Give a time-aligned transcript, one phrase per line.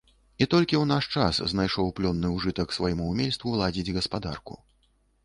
[0.43, 4.59] І толькі ў наш час знайшоў плённы ўжытак свайму ўмельству ладзіць гаспадарку.